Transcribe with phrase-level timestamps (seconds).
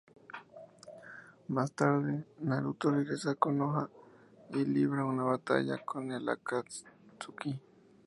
[1.47, 3.87] Más tarde, Naruto regresa a Konoha
[4.49, 7.59] y libra una batalla con el Akatsuki.